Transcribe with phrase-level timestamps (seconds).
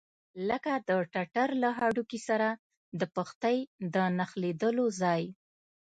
[0.49, 2.49] لکه د ټټر له هډوکي سره
[2.99, 3.57] د پښتۍ
[3.93, 5.23] د نښلېدلو ځای.